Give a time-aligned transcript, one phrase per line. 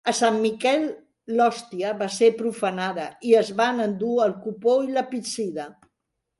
[0.09, 0.85] A Sant Miquel
[1.39, 5.73] l'Hòstia va ser profanada i es van endur el copó i la píxide.